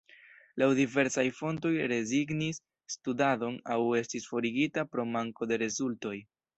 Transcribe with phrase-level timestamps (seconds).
[0.61, 2.61] Laŭ diversaj fontoj rezignis
[2.97, 6.21] studadon aŭ estis forigita pro manko de rezultoj.